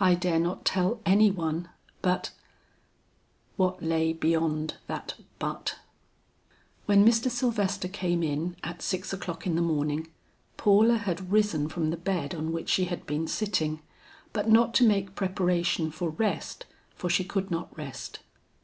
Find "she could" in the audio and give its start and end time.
17.08-17.48